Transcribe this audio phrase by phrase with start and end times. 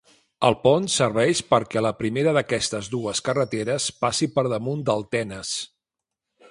[0.47, 5.55] El pont serveix perquè la primera d'aquestes dues carreteres passi per damunt del Tenes.